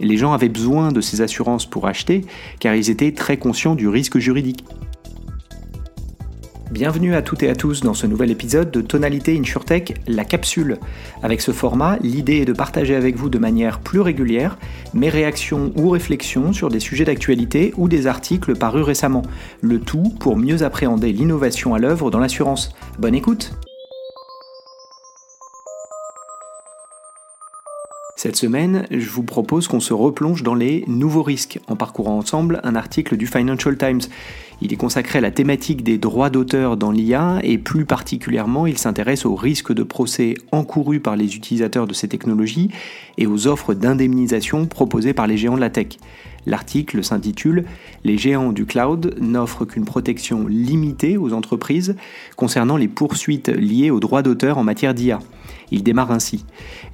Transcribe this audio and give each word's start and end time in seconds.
Les 0.00 0.16
gens 0.16 0.32
avaient 0.32 0.48
besoin 0.48 0.90
de 0.90 1.00
ces 1.00 1.20
assurances 1.20 1.66
pour 1.66 1.86
acheter 1.86 2.22
car 2.58 2.74
ils 2.74 2.90
étaient 2.90 3.12
très 3.12 3.36
conscients 3.36 3.76
du 3.76 3.86
risque 3.86 4.18
juridique. 4.18 4.64
Bienvenue 6.72 7.14
à 7.14 7.22
toutes 7.22 7.44
et 7.44 7.48
à 7.48 7.54
tous 7.54 7.82
dans 7.82 7.94
ce 7.94 8.08
nouvel 8.08 8.32
épisode 8.32 8.72
de 8.72 8.80
Tonalité 8.80 9.38
InsurTech, 9.38 9.94
la 10.08 10.24
capsule. 10.24 10.78
Avec 11.22 11.40
ce 11.40 11.52
format, 11.52 11.96
l'idée 12.02 12.38
est 12.38 12.44
de 12.44 12.52
partager 12.52 12.96
avec 12.96 13.14
vous 13.14 13.30
de 13.30 13.38
manière 13.38 13.78
plus 13.78 14.00
régulière 14.00 14.58
mes 14.94 15.10
réactions 15.10 15.72
ou 15.76 15.90
réflexions 15.90 16.52
sur 16.52 16.70
des 16.70 16.80
sujets 16.80 17.04
d'actualité 17.04 17.72
ou 17.76 17.86
des 17.86 18.08
articles 18.08 18.56
parus 18.56 18.84
récemment. 18.84 19.22
Le 19.60 19.78
tout 19.78 20.12
pour 20.18 20.36
mieux 20.36 20.64
appréhender 20.64 21.12
l'innovation 21.12 21.72
à 21.72 21.78
l'œuvre 21.78 22.10
dans 22.10 22.18
l'assurance. 22.18 22.74
Bonne 22.98 23.14
écoute 23.14 23.52
Cette 28.16 28.36
semaine, 28.36 28.86
je 28.92 29.10
vous 29.10 29.24
propose 29.24 29.66
qu'on 29.66 29.80
se 29.80 29.92
replonge 29.92 30.44
dans 30.44 30.54
les 30.54 30.84
nouveaux 30.86 31.24
risques 31.24 31.58
en 31.66 31.74
parcourant 31.74 32.16
ensemble 32.16 32.60
un 32.62 32.76
article 32.76 33.16
du 33.16 33.26
Financial 33.26 33.76
Times. 33.76 34.02
Il 34.60 34.72
est 34.72 34.76
consacré 34.76 35.18
à 35.18 35.20
la 35.20 35.32
thématique 35.32 35.82
des 35.82 35.98
droits 35.98 36.30
d'auteur 36.30 36.76
dans 36.76 36.92
l'IA 36.92 37.40
et 37.42 37.58
plus 37.58 37.84
particulièrement 37.84 38.68
il 38.68 38.78
s'intéresse 38.78 39.26
aux 39.26 39.34
risques 39.34 39.72
de 39.72 39.82
procès 39.82 40.34
encourus 40.52 41.00
par 41.00 41.16
les 41.16 41.34
utilisateurs 41.34 41.88
de 41.88 41.92
ces 41.92 42.06
technologies 42.06 42.70
et 43.18 43.26
aux 43.26 43.48
offres 43.48 43.74
d'indemnisation 43.74 44.66
proposées 44.66 45.12
par 45.12 45.26
les 45.26 45.36
géants 45.36 45.56
de 45.56 45.60
la 45.60 45.70
tech. 45.70 45.98
L'article 46.46 47.02
s'intitule 47.02 47.64
Les 48.04 48.18
géants 48.18 48.52
du 48.52 48.66
cloud 48.66 49.16
n'offrent 49.20 49.64
qu'une 49.64 49.84
protection 49.84 50.46
limitée 50.46 51.16
aux 51.16 51.32
entreprises 51.32 51.96
concernant 52.36 52.76
les 52.76 52.88
poursuites 52.88 53.48
liées 53.48 53.90
aux 53.90 54.00
droits 54.00 54.22
d'auteur 54.22 54.58
en 54.58 54.64
matière 54.64 54.94
d'IA. 54.94 55.20
Il 55.70 55.82
démarre 55.82 56.12
ainsi. 56.12 56.44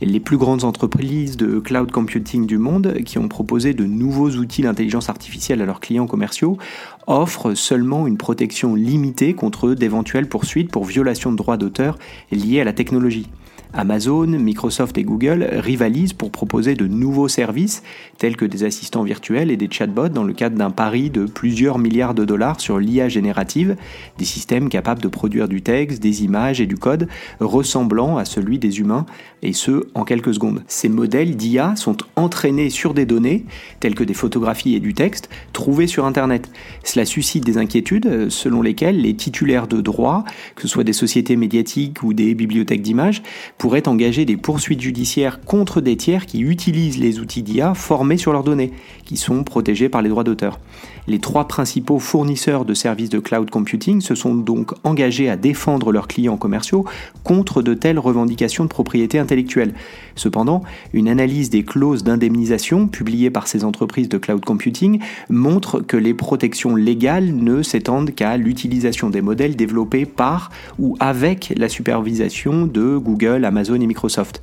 Les 0.00 0.20
plus 0.20 0.36
grandes 0.36 0.64
entreprises 0.64 1.36
de 1.36 1.58
cloud 1.58 1.90
computing 1.90 2.46
du 2.46 2.58
monde, 2.58 2.94
qui 3.04 3.18
ont 3.18 3.28
proposé 3.28 3.74
de 3.74 3.84
nouveaux 3.84 4.30
outils 4.30 4.62
d'intelligence 4.62 5.08
artificielle 5.08 5.60
à 5.60 5.66
leurs 5.66 5.80
clients 5.80 6.06
commerciaux, 6.06 6.56
offrent 7.06 7.54
seulement 7.54 8.06
une 8.06 8.16
protection 8.16 8.74
limitée 8.74 9.34
contre 9.34 9.74
d'éventuelles 9.74 10.28
poursuites 10.28 10.70
pour 10.70 10.84
violation 10.84 11.32
de 11.32 11.36
droits 11.36 11.56
d'auteur 11.56 11.98
liées 12.30 12.60
à 12.60 12.64
la 12.64 12.72
technologie. 12.72 13.28
Amazon, 13.72 14.26
Microsoft 14.26 14.98
et 14.98 15.04
Google 15.04 15.48
rivalisent 15.52 16.12
pour 16.12 16.30
proposer 16.30 16.74
de 16.74 16.86
nouveaux 16.86 17.28
services 17.28 17.82
tels 18.18 18.36
que 18.36 18.44
des 18.44 18.64
assistants 18.64 19.04
virtuels 19.04 19.50
et 19.50 19.56
des 19.56 19.68
chatbots 19.70 20.08
dans 20.08 20.24
le 20.24 20.32
cadre 20.32 20.56
d'un 20.56 20.70
pari 20.70 21.10
de 21.10 21.24
plusieurs 21.24 21.78
milliards 21.78 22.14
de 22.14 22.24
dollars 22.24 22.60
sur 22.60 22.78
l'IA 22.78 23.08
générative, 23.08 23.76
des 24.18 24.24
systèmes 24.24 24.68
capables 24.68 25.00
de 25.00 25.08
produire 25.08 25.48
du 25.48 25.62
texte, 25.62 26.02
des 26.02 26.24
images 26.24 26.60
et 26.60 26.66
du 26.66 26.76
code 26.76 27.08
ressemblant 27.38 28.16
à 28.16 28.24
celui 28.24 28.58
des 28.58 28.80
humains, 28.80 29.06
et 29.42 29.52
ce 29.52 29.86
en 29.94 30.04
quelques 30.04 30.34
secondes. 30.34 30.62
Ces 30.66 30.88
modèles 30.88 31.36
d'IA 31.36 31.76
sont 31.76 31.96
entraînés 32.16 32.70
sur 32.70 32.92
des 32.92 33.06
données 33.06 33.44
telles 33.78 33.94
que 33.94 34.04
des 34.04 34.14
photographies 34.14 34.74
et 34.74 34.80
du 34.80 34.94
texte 34.94 35.30
trouvés 35.52 35.86
sur 35.86 36.04
Internet. 36.04 36.50
Cela 36.84 37.04
suscite 37.04 37.44
des 37.44 37.56
inquiétudes 37.56 38.30
selon 38.30 38.62
lesquelles 38.62 39.00
les 39.00 39.14
titulaires 39.14 39.66
de 39.66 39.80
droits, 39.80 40.24
que 40.56 40.62
ce 40.62 40.68
soit 40.68 40.84
des 40.84 40.92
sociétés 40.92 41.36
médiatiques 41.36 42.02
ou 42.02 42.12
des 42.12 42.34
bibliothèques 42.34 42.82
d'images, 42.82 43.22
pourraient 43.60 43.88
engager 43.88 44.24
des 44.24 44.38
poursuites 44.38 44.80
judiciaires 44.80 45.38
contre 45.42 45.82
des 45.82 45.94
tiers 45.94 46.24
qui 46.24 46.40
utilisent 46.40 46.98
les 46.98 47.20
outils 47.20 47.42
d'IA 47.42 47.74
formés 47.74 48.16
sur 48.16 48.32
leurs 48.32 48.42
données, 48.42 48.72
qui 49.04 49.18
sont 49.18 49.44
protégés 49.44 49.90
par 49.90 50.00
les 50.00 50.08
droits 50.08 50.24
d'auteur. 50.24 50.58
Les 51.06 51.18
trois 51.18 51.46
principaux 51.46 51.98
fournisseurs 51.98 52.64
de 52.64 52.72
services 52.72 53.10
de 53.10 53.18
cloud 53.18 53.50
computing 53.50 54.00
se 54.00 54.14
sont 54.14 54.34
donc 54.34 54.72
engagés 54.84 55.28
à 55.28 55.36
défendre 55.36 55.92
leurs 55.92 56.08
clients 56.08 56.38
commerciaux 56.38 56.86
contre 57.22 57.60
de 57.60 57.74
telles 57.74 57.98
revendications 57.98 58.64
de 58.64 58.68
propriété 58.68 59.18
intellectuelle. 59.18 59.74
Cependant, 60.14 60.62
une 60.92 61.08
analyse 61.08 61.50
des 61.50 61.64
clauses 61.64 62.04
d'indemnisation 62.04 62.86
publiée 62.86 63.28
par 63.28 63.46
ces 63.46 63.64
entreprises 63.64 64.08
de 64.08 64.18
cloud 64.18 64.44
computing 64.44 65.00
montre 65.28 65.80
que 65.80 65.96
les 65.96 66.14
protections 66.14 66.76
légales 66.76 67.34
ne 67.34 67.62
s'étendent 67.62 68.14
qu'à 68.14 68.36
l'utilisation 68.36 69.10
des 69.10 69.20
modèles 69.20 69.56
développés 69.56 70.06
par 70.06 70.50
ou 70.78 70.96
avec 71.00 71.52
la 71.56 71.68
supervision 71.68 72.66
de 72.66 72.96
Google, 72.96 73.44
Amazon 73.50 73.80
et 73.80 73.86
Microsoft. 73.86 74.40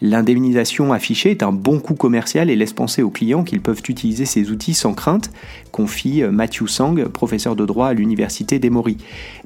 L'indemnisation 0.00 0.92
affichée 0.92 1.30
est 1.30 1.42
un 1.42 1.52
bon 1.52 1.78
coût 1.80 1.94
commercial 1.94 2.50
et 2.50 2.56
laisse 2.56 2.72
penser 2.72 3.02
aux 3.02 3.10
clients 3.10 3.44
qu'ils 3.44 3.60
peuvent 3.60 3.82
utiliser 3.88 4.24
ces 4.24 4.50
outils 4.50 4.74
sans 4.74 4.94
crainte, 4.94 5.30
confie 5.72 6.22
Matthew 6.22 6.66
Sang, 6.66 6.94
professeur 7.12 7.56
de 7.56 7.64
droit 7.64 7.88
à 7.88 7.94
l'université 7.94 8.58
d'Emory. 8.58 8.98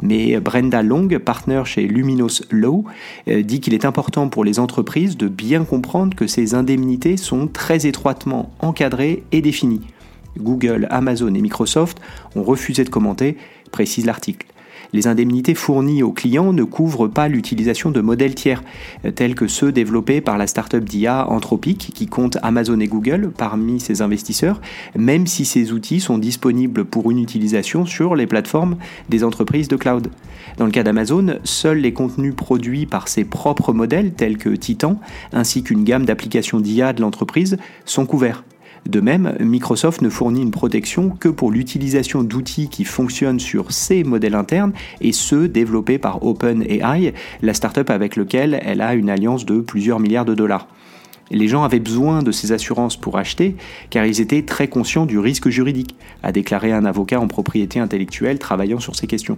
Mais 0.03 0.41
Brenda 0.41 0.83
Long, 0.83 1.09
partenaire 1.25 1.67
chez 1.67 1.87
Luminous 1.87 2.43
Law, 2.51 2.85
euh, 3.29 3.43
dit 3.43 3.61
qu'il 3.61 3.75
est 3.75 3.85
important 3.85 4.29
pour 4.29 4.45
les 4.45 4.59
entreprises 4.59 5.17
de 5.17 5.29
bien 5.29 5.65
comprendre 5.65 6.17
que 6.17 6.27
ces 6.27 6.55
indemnités 6.55 7.17
sont 7.17 7.47
très 7.47 7.87
étroitement 7.87 8.51
encadrées 8.61 9.23
et 9.33 9.43
définies. 9.43 9.83
Google, 10.39 10.87
Amazon 10.91 11.35
et 11.35 11.41
Microsoft 11.41 12.01
ont 12.37 12.43
refusé 12.43 12.85
de 12.85 12.91
commenter, 12.91 13.37
précise 13.71 14.07
l'article 14.07 14.47
les 14.93 15.07
indemnités 15.07 15.55
fournies 15.55 16.03
aux 16.03 16.13
clients 16.13 16.53
ne 16.53 16.65
couvrent 16.65 17.09
pas 17.09 17.29
l'utilisation 17.29 17.91
de 17.91 18.01
modèles 18.01 18.35
tiers, 18.35 18.63
tels 19.15 19.35
que 19.35 19.49
ceux 19.49 19.73
développés 19.73 20.21
par 20.21 20.39
la 20.39 20.47
startup 20.47 20.85
d'IA 20.85 21.29
Anthropic, 21.29 21.91
qui 21.95 22.07
compte 22.07 22.39
Amazon 22.43 22.81
et 22.81 22.87
Google 22.87 23.31
parmi 23.37 23.81
ses 23.81 24.03
investisseurs, 24.03 24.61
même 24.97 25.27
si 25.27 25.45
ces 25.45 25.73
outils 25.73 26.01
sont 26.01 26.19
disponibles 26.19 26.85
pour 26.85 27.11
une 27.11 27.19
utilisation 27.19 27.87
sur 27.87 28.15
les 28.15 28.27
plateformes 28.27 28.77
des 29.09 29.25
entreprises 29.25 29.69
de 29.69 29.77
cloud. 29.77 30.09
Dans 30.57 30.67
le 30.67 30.73
cas 30.73 30.83
d'Amazon, 30.83 31.39
seuls 31.45 31.79
les 31.79 31.93
contenus 31.93 32.35
produits 32.35 32.87
par 32.87 33.09
ses 33.09 33.25
propres 33.25 33.73
modèles, 33.73 34.13
tels 34.13 34.39
que 34.39 34.51
Titan, 34.51 34.99
ainsi 35.33 35.63
qu'une 35.63 35.85
gamme 35.85 36.05
d'applications 36.05 36.61
d'IA 36.61 36.93
de 36.93 37.01
l'entreprise, 37.01 37.59
sont 37.85 38.07
couverts. 38.07 38.45
De 38.89 39.01
même, 39.01 39.37
Microsoft 39.39 40.01
ne 40.01 40.09
fournit 40.09 40.41
une 40.41 40.51
protection 40.51 41.11
que 41.11 41.29
pour 41.29 41.53
l'utilisation 41.53 42.23
d'outils 42.23 42.71
qui 42.71 42.85
fonctionnent 42.85 43.39
sur 43.39 43.71
ses 43.71 44.03
modèles 44.03 44.35
internes 44.35 44.73
et 45.03 45.13
ceux 45.13 45.47
développés 45.47 45.99
par 45.99 46.25
OpenAI, 46.25 47.13
la 47.43 47.55
startup 47.55 47.91
avec 47.91 48.17
laquelle 48.17 48.59
elle 48.65 48.81
a 48.81 48.95
une 48.95 49.11
alliance 49.11 49.45
de 49.45 49.61
plusieurs 49.61 50.01
milliards 50.01 50.25
de 50.25 50.35
dollars. 50.35 50.69
Les 51.31 51.49
gens 51.49 51.65
avaient 51.65 51.81
besoin 51.81 52.23
de 52.23 52.33
ces 52.33 52.53
assurances 52.53 52.97
pour 52.97 53.19
acheter 53.19 53.57
car 53.91 54.07
ils 54.07 54.23
étaient 54.23 54.43
très 54.43 54.69
conscients 54.69 55.05
du 55.05 55.19
risque 55.19 55.51
juridique, 55.51 55.95
a 56.23 56.33
déclaré 56.33 56.73
un 56.73 56.87
avocat 56.87 57.21
en 57.21 57.29
propriété 57.29 57.81
intellectuelle 57.81 58.39
travaillant 58.39 58.81
sur 58.81 58.97
ces 58.97 59.07
questions. 59.07 59.37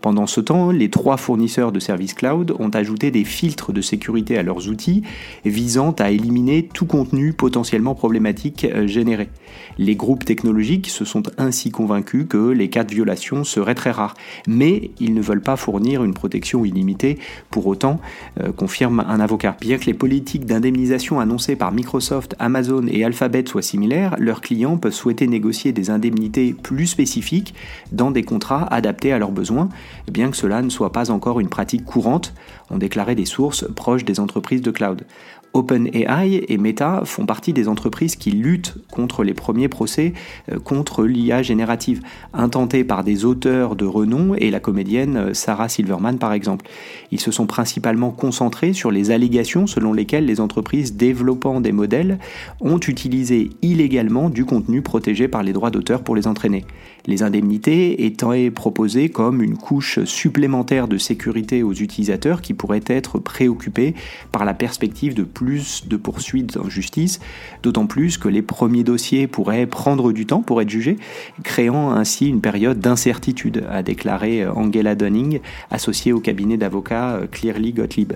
Pendant 0.00 0.26
ce 0.26 0.40
temps, 0.40 0.70
les 0.70 0.88
trois 0.88 1.18
fournisseurs 1.18 1.72
de 1.72 1.80
services 1.80 2.14
cloud 2.14 2.54
ont 2.58 2.70
ajouté 2.70 3.10
des 3.10 3.24
filtres 3.24 3.72
de 3.72 3.82
sécurité 3.82 4.38
à 4.38 4.42
leurs 4.42 4.68
outils 4.68 5.02
visant 5.44 5.92
à 5.98 6.10
éliminer 6.10 6.66
tout 6.72 6.86
contenu 6.86 7.34
potentiellement 7.34 7.94
problématique 7.94 8.64
euh, 8.64 8.86
généré. 8.86 9.28
Les 9.76 9.96
groupes 9.96 10.24
technologiques 10.24 10.88
se 10.88 11.04
sont 11.04 11.24
ainsi 11.36 11.70
convaincus 11.70 12.26
que 12.28 12.48
les 12.50 12.70
cas 12.70 12.84
de 12.84 12.94
violation 12.94 13.44
seraient 13.44 13.74
très 13.74 13.90
rares, 13.90 14.14
mais 14.46 14.90
ils 15.00 15.12
ne 15.12 15.20
veulent 15.20 15.42
pas 15.42 15.56
fournir 15.56 16.02
une 16.02 16.14
protection 16.14 16.64
illimitée 16.64 17.18
pour 17.50 17.66
autant, 17.66 18.00
euh, 18.40 18.52
confirme 18.52 19.04
un 19.06 19.20
avocat. 19.20 19.56
Bien 19.60 19.76
que 19.76 19.84
les 19.84 19.94
politiques 19.94 20.46
d'indemnisation 20.46 21.20
annoncées 21.20 21.56
par 21.56 21.72
Microsoft, 21.72 22.36
Amazon 22.38 22.86
et 22.88 23.04
Alphabet 23.04 23.44
soient 23.46 23.60
similaires, 23.60 24.16
leurs 24.18 24.40
clients 24.40 24.78
peuvent 24.78 24.94
souhaiter 24.94 25.26
négocier 25.26 25.72
des 25.72 25.90
indemnités 25.90 26.54
plus 26.54 26.86
spécifiques 26.86 27.54
dans 27.92 28.10
des 28.10 28.22
contrats 28.22 28.66
adaptés 28.72 29.12
à 29.12 29.18
leurs 29.18 29.32
besoins, 29.32 29.68
bien 30.10 30.30
que 30.30 30.36
cela 30.36 30.62
ne 30.62 30.70
soit 30.70 30.92
pas 30.92 31.10
encore 31.10 31.40
une 31.40 31.48
pratique 31.48 31.84
courante, 31.84 32.34
ont 32.70 32.78
déclaré 32.78 33.14
des 33.14 33.24
sources 33.24 33.66
proches 33.74 34.04
des 34.04 34.20
entreprises 34.20 34.62
de 34.62 34.70
cloud. 34.70 35.04
OpenAI 35.52 36.44
et 36.48 36.58
Meta 36.58 37.02
font 37.04 37.26
partie 37.26 37.52
des 37.52 37.68
entreprises 37.68 38.16
qui 38.16 38.30
luttent 38.30 38.76
contre 38.90 39.24
les 39.24 39.34
premiers 39.34 39.68
procès 39.68 40.12
euh, 40.50 40.58
contre 40.58 41.04
l'IA 41.04 41.42
générative, 41.42 42.00
intentés 42.32 42.84
par 42.84 43.04
des 43.04 43.24
auteurs 43.24 43.76
de 43.76 43.84
renom 43.84 44.34
et 44.34 44.50
la 44.50 44.60
comédienne 44.60 45.16
euh, 45.16 45.34
Sarah 45.34 45.68
Silverman 45.68 46.18
par 46.18 46.32
exemple. 46.32 46.66
Ils 47.10 47.20
se 47.20 47.30
sont 47.30 47.46
principalement 47.46 48.10
concentrés 48.10 48.72
sur 48.72 48.90
les 48.90 49.10
allégations 49.10 49.66
selon 49.66 49.92
lesquelles 49.92 50.26
les 50.26 50.40
entreprises 50.40 50.94
développant 50.94 51.60
des 51.60 51.72
modèles 51.72 52.18
ont 52.60 52.78
utilisé 52.78 53.50
illégalement 53.62 54.30
du 54.30 54.44
contenu 54.44 54.82
protégé 54.82 55.28
par 55.28 55.42
les 55.42 55.52
droits 55.52 55.70
d'auteur 55.70 56.02
pour 56.02 56.16
les 56.16 56.26
entraîner. 56.26 56.64
Les 57.06 57.22
indemnités 57.22 58.06
étant 58.06 58.30
proposées 58.54 59.08
comme 59.08 59.42
une 59.42 59.56
couche 59.56 60.04
supplémentaire 60.04 60.86
de 60.86 60.98
sécurité 60.98 61.62
aux 61.62 61.72
utilisateurs 61.72 62.42
qui 62.42 62.54
pourraient 62.54 62.84
être 62.86 63.18
préoccupés 63.18 63.94
par 64.30 64.44
la 64.44 64.54
perspective 64.54 65.14
de 65.14 65.24
de 65.42 65.96
poursuites 65.96 66.56
en 66.56 66.68
justice, 66.68 67.20
d'autant 67.62 67.86
plus 67.86 68.18
que 68.18 68.28
les 68.28 68.42
premiers 68.42 68.84
dossiers 68.84 69.26
pourraient 69.26 69.66
prendre 69.66 70.12
du 70.12 70.26
temps 70.26 70.42
pour 70.42 70.60
être 70.60 70.70
jugés, 70.70 70.96
créant 71.42 71.92
ainsi 71.92 72.28
une 72.28 72.40
période 72.40 72.80
d'incertitude, 72.80 73.64
a 73.70 73.82
déclaré 73.82 74.46
Angela 74.46 74.94
Dunning, 74.94 75.40
associée 75.70 76.12
au 76.12 76.20
cabinet 76.20 76.56
d'avocats 76.56 77.20
Clearly 77.30 77.72
Gottlieb. 77.72 78.12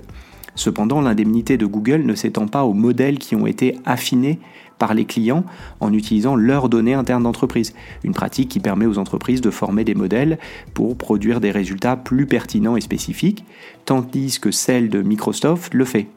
Cependant, 0.55 1.01
l'indemnité 1.01 1.57
de 1.57 1.65
Google 1.65 2.03
ne 2.05 2.15
s'étend 2.15 2.47
pas 2.47 2.63
aux 2.63 2.73
modèles 2.73 3.19
qui 3.19 3.35
ont 3.35 3.45
été 3.45 3.77
affinés 3.85 4.39
par 4.77 4.93
les 4.93 5.05
clients 5.05 5.43
en 5.79 5.93
utilisant 5.93 6.35
leurs 6.35 6.69
données 6.69 6.93
internes 6.93 7.23
d'entreprise. 7.23 7.73
Une 8.03 8.13
pratique 8.13 8.49
qui 8.49 8.59
permet 8.59 8.85
aux 8.85 8.97
entreprises 8.97 9.41
de 9.41 9.49
former 9.49 9.83
des 9.83 9.95
modèles 9.95 10.37
pour 10.73 10.97
produire 10.97 11.41
des 11.41 11.51
résultats 11.51 11.97
plus 11.97 12.25
pertinents 12.25 12.77
et 12.77 12.81
spécifiques, 12.81 13.45
tandis 13.85 14.39
que 14.39 14.51
celle 14.51 14.89
de 14.89 15.01
Microsoft 15.01 15.73
le 15.73 15.85
fait. 15.85 16.07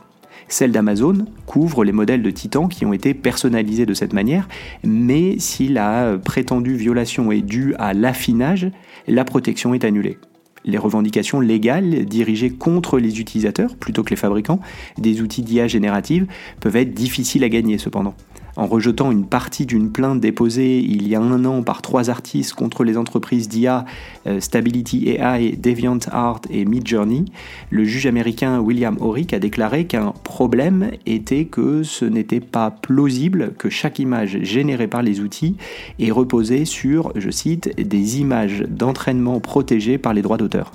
Celle 0.46 0.72
d'Amazon 0.72 1.26
couvre 1.46 1.84
les 1.84 1.92
modèles 1.92 2.22
de 2.22 2.30
Titan 2.30 2.68
qui 2.68 2.86
ont 2.86 2.92
été 2.92 3.14
personnalisés 3.14 3.86
de 3.86 3.94
cette 3.94 4.12
manière, 4.12 4.48
mais 4.84 5.38
si 5.38 5.68
la 5.68 6.16
prétendue 6.22 6.76
violation 6.76 7.32
est 7.32 7.42
due 7.42 7.74
à 7.78 7.94
l'affinage, 7.94 8.70
la 9.06 9.24
protection 9.24 9.74
est 9.74 9.84
annulée. 9.84 10.18
Les 10.64 10.78
revendications 10.78 11.40
légales 11.40 12.04
dirigées 12.04 12.50
contre 12.50 12.98
les 12.98 13.20
utilisateurs 13.20 13.76
plutôt 13.76 14.02
que 14.02 14.10
les 14.10 14.16
fabricants 14.16 14.60
des 14.98 15.22
outils 15.22 15.42
d'IA 15.42 15.66
générative 15.66 16.26
peuvent 16.60 16.76
être 16.76 16.94
difficiles 16.94 17.44
à 17.44 17.48
gagner 17.48 17.78
cependant 17.78 18.14
en 18.58 18.66
rejetant 18.66 19.10
une 19.12 19.24
partie 19.24 19.64
d'une 19.64 19.90
plainte 19.90 20.20
déposée 20.20 20.80
il 20.80 21.08
y 21.08 21.14
a 21.14 21.20
un 21.20 21.44
an 21.44 21.62
par 21.62 21.80
trois 21.80 22.10
artistes 22.10 22.54
contre 22.54 22.84
les 22.84 22.98
entreprises 22.98 23.48
d'IA 23.48 23.86
euh, 24.26 24.40
Stability 24.40 25.08
AI, 25.10 25.56
DeviantArt 25.56 26.40
et 26.50 26.64
Midjourney, 26.64 27.24
le 27.70 27.84
juge 27.84 28.06
américain 28.06 28.58
William 28.58 28.96
Horrick 29.00 29.32
a 29.32 29.38
déclaré 29.38 29.86
qu'un 29.86 30.12
problème 30.24 30.90
était 31.06 31.44
que 31.44 31.84
ce 31.84 32.04
n'était 32.04 32.40
pas 32.40 32.72
plausible 32.72 33.54
que 33.56 33.70
chaque 33.70 34.00
image 34.00 34.42
générée 34.42 34.88
par 34.88 35.02
les 35.02 35.20
outils 35.20 35.56
ait 36.00 36.10
reposé 36.10 36.64
sur, 36.64 37.12
je 37.14 37.30
cite, 37.30 37.74
des 37.80 38.20
images 38.20 38.64
d'entraînement 38.68 39.38
protégées 39.38 39.98
par 39.98 40.14
les 40.14 40.22
droits 40.22 40.36
d'auteur. 40.36 40.72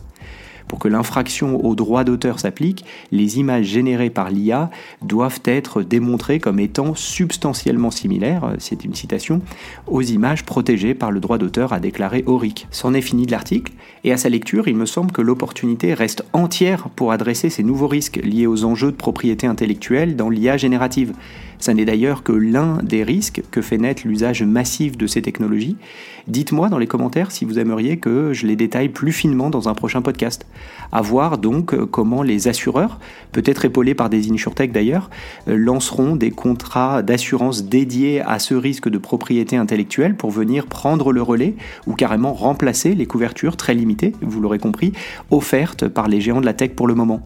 Pour 0.68 0.80
que 0.80 0.88
l'infraction 0.88 1.64
au 1.66 1.76
droit 1.76 2.04
d'auteur 2.04 2.40
s'applique, 2.40 2.86
les 3.12 3.40
images 3.40 3.66
générées 3.66 4.10
par 4.10 4.30
l'IA 4.30 4.70
doivent 5.02 5.42
être 5.46 5.82
démontrées 5.82 6.40
comme 6.40 6.60
étant 6.60 6.96
substantiellement 6.96 7.92
similaires, 7.92 8.54
c'est 8.60 8.84
une 8.84 8.96
citation, 8.96 9.42
aux 9.88 10.02
images 10.02 10.46
protégées 10.46 10.94
par 10.94 11.12
le 11.12 11.20
droit 11.20 11.38
d'auteur, 11.38 11.74
a 11.74 11.80
déclaré 11.80 12.24
Auric. 12.26 12.68
C'en 12.72 12.94
est 12.94 13.02
fini 13.02 13.26
de 13.26 13.32
l'article, 13.32 13.74
et 14.04 14.12
à 14.12 14.18
sa 14.18 14.30
lecture, 14.30 14.68
il 14.68 14.76
me 14.76 14.86
semble 14.86 15.12
que 15.12 15.22
l'opportunité 15.22 15.94
reste 15.94 16.26
entière 16.34 16.90
pour 16.96 17.12
adresser 17.12 17.50
ces 17.50 17.64
nouveaux 17.64 17.88
risques 17.88 18.20
liés 18.24 18.48
aux 18.48 18.66
enjeux 18.66 18.92
de 18.92 18.98
propriété 18.98 19.48
intellectuelle 19.48 20.16
dans 20.16 20.30
l'IA 20.30 20.58
générative. 20.58 21.14
Ça 21.60 21.74
n'est 21.74 21.86
d'ailleurs 21.86 22.24
que 22.24 22.34
l'un 22.34 22.84
des 22.84 23.04
risques 23.04 23.42
que 23.50 23.62
fait 23.62 23.78
naître 23.78 24.06
l'usage 24.06 24.44
massif 24.44 24.98
de 24.98 25.08
ces 25.08 25.22
technologies. 25.22 25.78
Dites-moi 26.28 26.68
dans 26.68 26.78
les 26.78 26.88
commentaires 26.88 27.32
si 27.32 27.46
vous 27.46 27.58
aimeriez 27.58 27.98
que 27.98 28.34
je 28.34 28.48
les 28.48 28.58
détaille 28.58 28.90
plus 28.90 29.14
finement 29.14 29.50
dans 29.50 29.70
un 29.70 29.74
prochain 29.74 30.02
podcast. 30.02 30.46
À 30.92 31.02
voir 31.02 31.38
donc 31.38 31.76
comment 31.86 32.22
les 32.22 32.48
assureurs, 32.48 33.00
peut-être 33.32 33.66
épaulés 33.66 33.96
par 33.96 34.10
des 34.10 34.32
insurtech 34.32 34.72
d'ailleurs, 34.72 35.10
lanceront 35.48 36.16
des 36.16 36.32
contrats 36.32 37.02
d'assurance 37.02 37.64
dédiés 37.64 38.22
à 38.22 38.40
ce 38.40 38.54
risque 38.54 38.90
de 38.90 38.98
propriété 38.98 39.58
intellectuelle 39.58 40.16
pour 40.16 40.30
venir 40.30 40.68
prendre 40.68 41.12
le 41.12 41.22
relais 41.22 41.56
ou 41.88 41.96
carrément 41.96 42.34
remplacer 42.34 42.94
les 42.94 43.06
couvertures 43.06 43.58
très 43.58 43.74
limitées, 43.74 44.14
vous 44.22 44.42
l'aurez 44.42 44.60
compris, 44.60 44.94
offertes 45.32 45.88
par 45.88 46.08
les 46.08 46.22
géants 46.22 46.42
de 46.42 46.46
la 46.46 46.54
tech 46.54 46.72
pour 46.72 46.88
le 46.88 46.96
moment. 46.96 47.26